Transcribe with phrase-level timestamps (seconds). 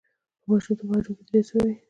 [0.41, 1.75] په ماشومتوب هډوکي درې سوه وي.